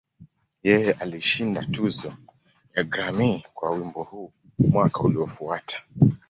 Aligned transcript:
Yeye 0.67 0.91
alishinda 0.91 1.63
tuzo 1.65 2.13
ya 2.75 2.83
Grammy 2.83 3.45
kwa 3.53 3.71
wimbo 3.75 4.03
huu 4.03 4.31
mwaka 4.59 4.99
uliofuata. 4.99 5.83